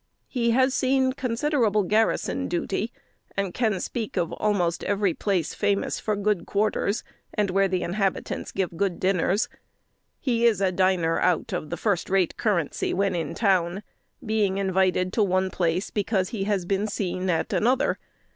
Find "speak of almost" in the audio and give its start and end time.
3.79-4.83